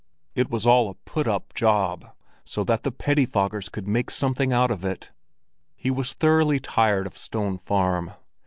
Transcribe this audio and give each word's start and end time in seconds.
It 0.33 0.49
was 0.49 0.65
all 0.65 0.89
a 0.89 0.95
put 0.95 1.27
up 1.27 1.53
job, 1.53 2.15
so 2.43 2.63
that 2.63 2.81
the 2.81 2.91
pettifoggers 2.91 3.69
could 3.71 3.87
make 3.87 4.09
something 4.09 4.51
out 4.51 4.71
of 4.71 4.83
it. 4.83 5.11
He 5.75 5.91
was 5.91 6.13
thoroughly 6.13 6.59
tired 6.59 7.05
of 7.05 7.15
Stone 7.15 7.59
Farm. 7.59 8.11